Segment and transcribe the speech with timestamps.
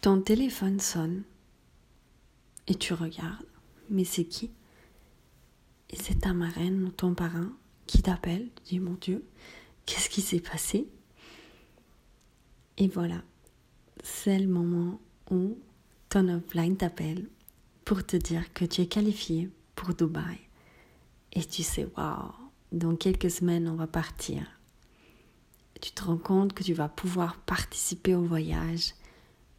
[0.00, 1.24] Ton téléphone sonne
[2.68, 3.46] et tu regardes.
[3.90, 4.50] Mais c'est qui?
[5.90, 7.52] Et c'est ta marraine ou ton parrain
[7.86, 8.48] qui t'appelle.
[8.56, 9.24] Tu dis mon Dieu,
[9.86, 10.86] qu'est-ce qui s'est passé?
[12.76, 13.22] Et voilà,
[14.04, 15.00] c'est le moment
[15.30, 15.58] où
[16.08, 17.28] ton offline t'appelle
[17.84, 20.38] pour te dire que tu es qualifié pour Dubaï.
[21.32, 22.32] Et tu sais, waouh,
[22.70, 24.46] dans quelques semaines, on va partir.
[25.80, 28.94] Tu te rends compte que tu vas pouvoir participer au voyage,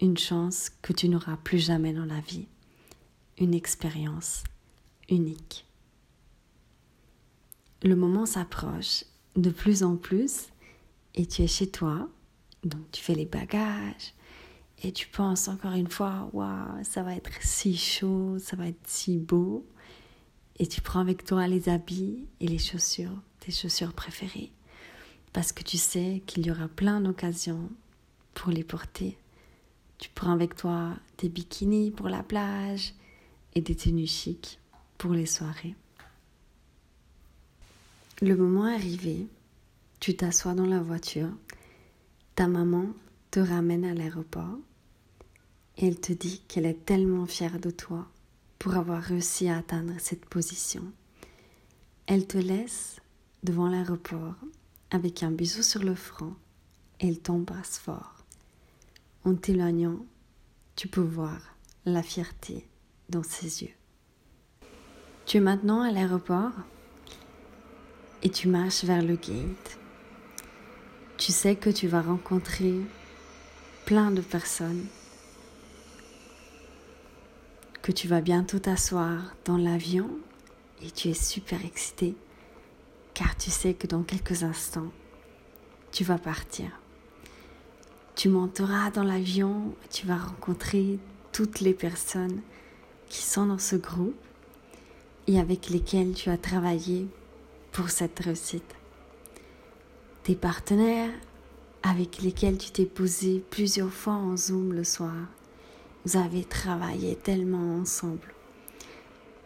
[0.00, 2.46] une chance que tu n'auras plus jamais dans la vie,
[3.38, 4.44] une expérience
[5.08, 5.66] unique.
[7.82, 9.04] Le moment s'approche
[9.36, 10.48] de plus en plus
[11.14, 12.08] et tu es chez toi,
[12.64, 14.14] donc tu fais les bagages
[14.82, 18.86] et tu penses encore une fois, waouh, ça va être si chaud, ça va être
[18.86, 19.66] si beau.
[20.60, 24.50] Et tu prends avec toi les habits et les chaussures, tes chaussures préférées,
[25.32, 27.70] parce que tu sais qu'il y aura plein d'occasions
[28.34, 29.16] pour les porter.
[29.98, 32.94] Tu prends avec toi tes bikinis pour la plage
[33.54, 34.60] et des tenues chics
[34.96, 35.74] pour les soirées.
[38.20, 39.26] Le moment arrivé,
[40.00, 41.30] tu t'assois dans la voiture,
[42.34, 42.86] ta maman
[43.30, 44.58] te ramène à l'aéroport
[45.76, 48.08] et elle te dit qu'elle est tellement fière de toi
[48.58, 50.82] pour avoir réussi à atteindre cette position.
[52.06, 53.00] Elle te laisse
[53.42, 54.34] devant l'aéroport
[54.90, 56.34] avec un bisou sur le front
[57.00, 58.17] et elle t'embrasse fort.
[59.24, 60.06] En t'éloignant,
[60.76, 62.66] tu peux voir la fierté
[63.08, 63.74] dans ses yeux.
[65.26, 66.52] Tu es maintenant à l'aéroport
[68.22, 69.78] et tu marches vers le gate.
[71.16, 72.74] Tu sais que tu vas rencontrer
[73.84, 74.86] plein de personnes
[77.82, 80.10] que tu vas bientôt t'asseoir dans l'avion
[80.82, 82.14] et tu es super excité
[83.14, 84.92] car tu sais que dans quelques instants,
[85.90, 86.70] tu vas partir.
[88.18, 90.98] Tu monteras dans l'avion, tu vas rencontrer
[91.30, 92.40] toutes les personnes
[93.08, 94.18] qui sont dans ce groupe
[95.28, 97.06] et avec lesquelles tu as travaillé
[97.70, 98.74] pour cette réussite.
[100.24, 101.12] Tes partenaires
[101.84, 105.14] avec lesquels tu t'es posé plusieurs fois en Zoom le soir
[106.04, 108.34] vous avez travaillé tellement ensemble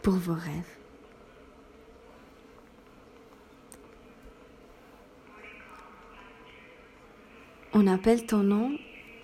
[0.01, 0.82] pour vos rêves.
[7.75, 8.77] On appelle ton nom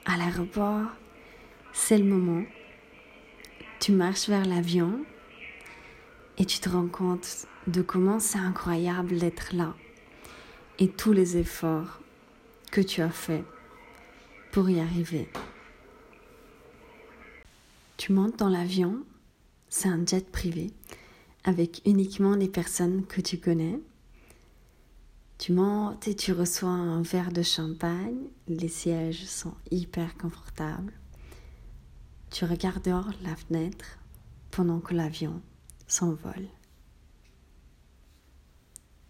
[0.05, 0.87] à l'aéroport,
[1.71, 2.43] c'est le moment.
[3.79, 5.05] Tu marches vers l'avion
[6.39, 9.75] et tu te rends compte de comment c'est incroyable d'être là
[10.79, 11.99] et tous les efforts
[12.71, 13.45] que tu as faits
[14.51, 15.29] pour y arriver.
[17.97, 19.03] Tu montes dans l'avion,
[19.67, 20.71] c'est un jet privé,
[21.43, 23.79] avec uniquement les personnes que tu connais.
[25.39, 30.91] Tu montes et tu reçois un verre de champagne, les sièges sont hyper confortables.
[32.29, 33.99] Tu regardes dehors la fenêtre
[34.51, 35.41] pendant que l'avion
[35.87, 36.49] s'envole.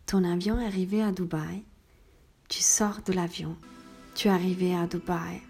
[0.06, 1.63] Ton avion est arrivé à Dubaï.
[2.47, 3.57] Tu sors de l'avion.
[4.13, 5.41] Tu es arrivé à Dubaï.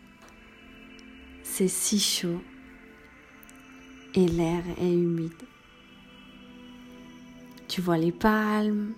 [1.44, 2.42] C'est si chaud
[4.16, 5.34] et l'air est humide.
[7.68, 8.94] Tu vois les palmes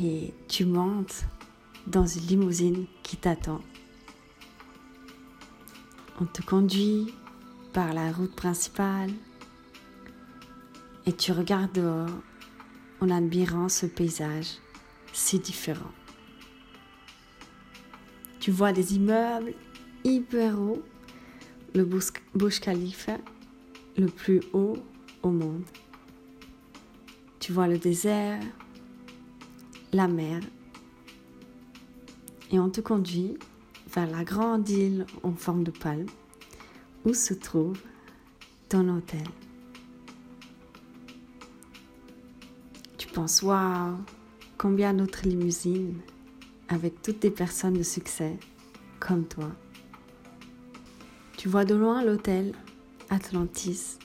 [0.00, 1.24] et tu montes
[1.86, 3.60] dans une limousine qui t'attend.
[6.20, 7.12] On te conduit
[7.72, 9.10] par la route principale
[11.06, 12.10] et tu regardes dehors
[13.00, 14.58] en admirant ce paysage
[15.12, 15.90] si différent.
[18.40, 19.54] Tu vois des immeubles
[20.04, 20.82] hyper hauts,
[21.74, 23.18] le Burj Khalifa
[23.96, 24.76] le plus haut
[25.22, 25.64] au monde.
[27.40, 28.40] Tu vois le désert,
[29.92, 30.40] la mer,
[32.50, 33.38] et on te conduit
[33.88, 36.06] vers la grande île en forme de palme
[37.04, 37.78] où se trouve
[38.68, 39.24] ton hôtel.
[42.96, 43.96] Tu penses, waouh,
[44.56, 45.98] combien d'autres limousines
[46.68, 48.38] avec toutes des personnes de succès
[49.00, 49.50] comme toi.
[51.36, 52.54] Tu vois de loin l'hôtel
[53.10, 53.98] Atlantis.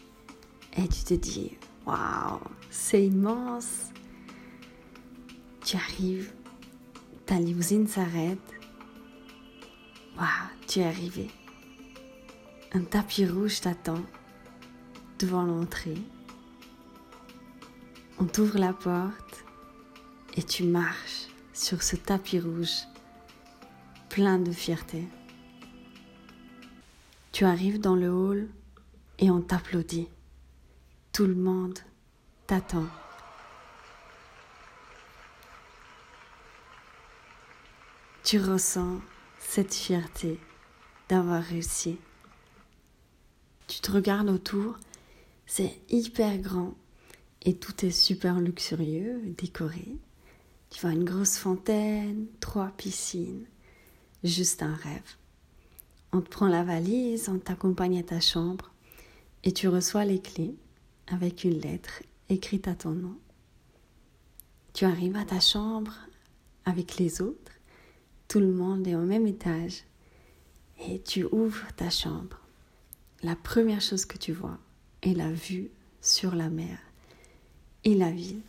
[0.75, 1.51] Et tu te dis,
[1.85, 3.91] waouh, c'est immense.
[5.67, 6.31] Tu arrives,
[7.25, 8.39] ta limousine s'arrête.
[10.15, 10.27] Waouh,
[10.65, 11.29] tu es arrivé.
[12.71, 14.01] Un tapis rouge t'attend
[15.19, 15.97] devant l'entrée.
[18.17, 19.43] On t'ouvre la porte
[20.37, 22.85] et tu marches sur ce tapis rouge
[24.07, 25.05] plein de fierté.
[27.33, 28.47] Tu arrives dans le hall
[29.19, 30.07] et on t'applaudit.
[31.11, 31.77] Tout le monde
[32.45, 32.87] t'attend.
[38.27, 38.99] Tu ressens
[39.39, 40.37] cette fierté
[41.07, 41.97] d'avoir réussi.
[43.67, 44.77] Tu te regardes autour,
[45.45, 46.75] c'est hyper grand
[47.43, 49.95] et tout est super luxurieux, décoré.
[50.69, 53.45] Tu vois une grosse fontaine, trois piscines,
[54.25, 55.15] juste un rêve.
[56.11, 58.73] On te prend la valise, on t'accompagne à ta chambre
[59.45, 60.57] et tu reçois les clés
[61.07, 63.17] avec une lettre écrite à ton nom.
[64.73, 65.93] Tu arrives à ta chambre
[66.65, 67.53] avec les autres,
[68.27, 69.83] tout le monde est au même étage
[70.79, 72.39] et tu ouvres ta chambre.
[73.23, 74.57] La première chose que tu vois
[75.01, 75.71] est la vue
[76.01, 76.77] sur la mer
[77.83, 78.41] et la ville.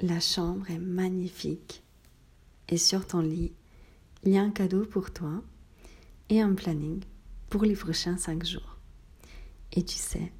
[0.00, 1.82] La chambre est magnifique
[2.68, 3.52] et sur ton lit,
[4.24, 5.42] il y a un cadeau pour toi
[6.28, 7.02] et un planning
[7.50, 8.78] pour les prochains cinq jours.
[9.72, 10.32] Et tu sais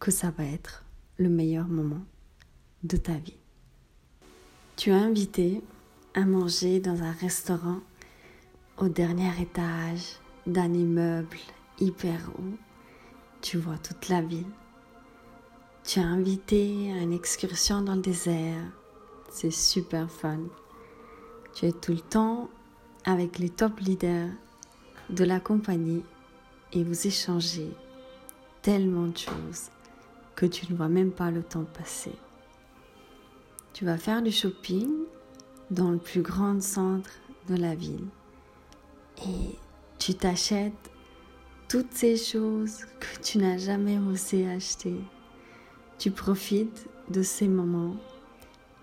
[0.00, 0.84] que ça va être
[1.18, 2.04] le meilleur moment
[2.82, 3.36] de ta vie.
[4.76, 5.62] Tu es invité
[6.14, 7.80] à manger dans un restaurant
[8.78, 10.16] au dernier étage
[10.46, 11.38] d'un immeuble
[11.80, 12.56] hyper haut.
[13.40, 14.46] Tu vois toute la ville.
[15.84, 18.62] Tu es invité à une excursion dans le désert.
[19.30, 20.40] C'est super fun.
[21.54, 22.48] Tu es tout le temps
[23.04, 24.30] avec les top leaders
[25.10, 26.04] de la compagnie
[26.72, 27.70] et vous échangez
[28.62, 29.70] tellement de choses
[30.34, 32.12] que tu ne vois même pas le temps passer.
[33.72, 34.88] Tu vas faire du shopping
[35.70, 37.10] dans le plus grand centre
[37.48, 38.06] de la ville
[39.26, 39.56] et
[39.98, 40.90] tu t'achètes
[41.68, 44.94] toutes ces choses que tu n'as jamais osé acheter.
[45.98, 47.96] Tu profites de ces moments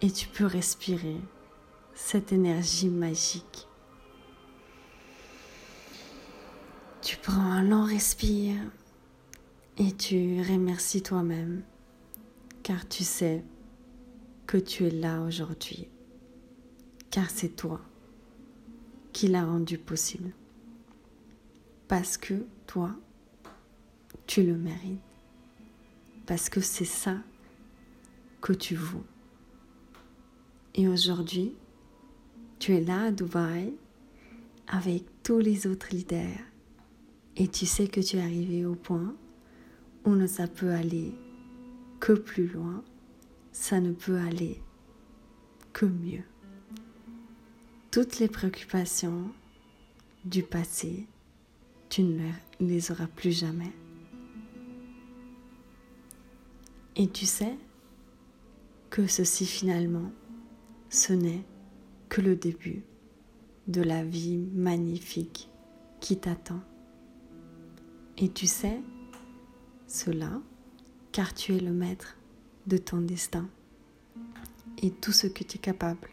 [0.01, 1.17] et tu peux respirer
[1.93, 3.67] cette énergie magique.
[7.01, 8.57] Tu prends un long respire
[9.77, 11.63] et tu remercies toi-même
[12.63, 13.43] car tu sais
[14.47, 15.87] que tu es là aujourd'hui,
[17.15, 17.79] car c'est toi
[19.13, 20.33] qui l'as rendu possible.
[21.87, 22.33] Parce que
[22.67, 22.93] toi,
[24.27, 24.99] tu le mérites
[26.25, 27.15] parce que c'est ça
[28.41, 29.05] que tu vaux.
[30.73, 31.55] Et aujourd'hui,
[32.59, 33.73] tu es là à Dubaï
[34.67, 36.43] avec tous les autres leaders
[37.37, 39.15] et tu sais que tu es arrivé au point
[40.03, 41.15] où ça peut aller
[42.01, 42.83] que plus loin,
[43.53, 44.61] ça ne peut aller
[45.71, 46.25] que mieux.
[47.95, 49.31] Toutes les préoccupations
[50.25, 51.07] du passé,
[51.87, 53.71] tu ne les auras plus jamais.
[56.97, 57.55] Et tu sais
[58.89, 60.11] que ceci finalement,
[60.89, 61.45] ce n'est
[62.09, 62.83] que le début
[63.69, 65.49] de la vie magnifique
[66.01, 66.59] qui t'attend.
[68.17, 68.81] Et tu sais
[69.87, 70.41] cela
[71.13, 72.17] car tu es le maître
[72.67, 73.47] de ton destin
[74.81, 76.09] et tout ce que tu es capable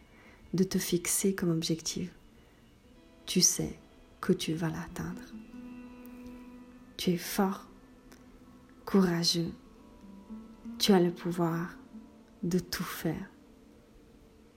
[0.54, 2.10] de te fixer comme objectif,
[3.26, 3.78] tu sais
[4.20, 5.22] que tu vas l'atteindre.
[6.96, 7.68] Tu es fort,
[8.84, 9.52] courageux
[10.82, 11.76] tu as le pouvoir
[12.42, 13.30] de tout faire.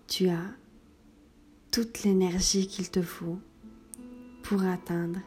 [0.07, 0.55] Tu as
[1.71, 3.37] toute l'énergie qu'il te faut
[4.41, 5.19] pour atteindre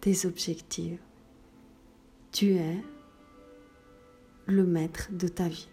[0.00, 1.00] tes objectifs.
[2.30, 2.80] Tu es
[4.46, 5.68] le maître de ta vie.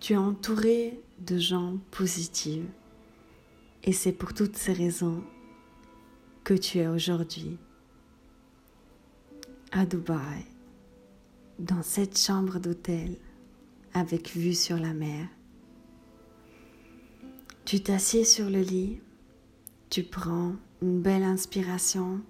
[0.00, 2.64] Tu es entouré de gens positifs
[3.84, 5.22] et c'est pour toutes ces raisons
[6.44, 7.58] que tu es aujourd'hui
[9.72, 10.44] à Dubaï
[11.58, 13.16] dans cette chambre d'hôtel
[13.94, 15.26] avec vue sur la mer.
[17.64, 19.00] Tu t'assieds sur le lit,
[19.90, 22.20] tu prends une belle inspiration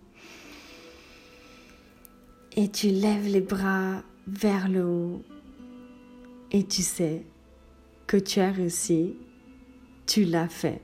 [2.52, 5.22] et tu lèves les bras vers le haut
[6.52, 7.26] et tu sais
[8.06, 9.16] que tu as réussi,
[10.06, 10.80] tu l'as fait.